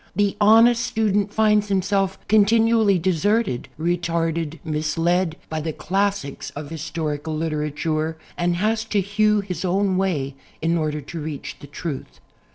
The 0.15 0.35
honest 0.41 0.83
student 0.83 1.31
finds 1.31 1.67
himself 1.67 2.17
continually 2.27 2.97
de 2.97 3.11
serted, 3.11 3.65
retarded, 3.79 4.57
misled, 4.63 5.35
by 5.47 5.61
the 5.61 5.73
classics 5.73 6.49
of 6.55 6.71
his 6.71 6.81
torical 6.89 7.37
literature... 7.37 8.17
and 8.35 8.55
has 8.55 8.83
to 8.85 8.99
hew 8.99 9.41
his 9.41 9.63
own 9.63 9.97
way 9.97 10.33
in 10.59 10.75
order 10.75 11.01
to 11.01 11.21
reach 11.21 11.57
the 11.59 11.67
truth. 11.67 12.19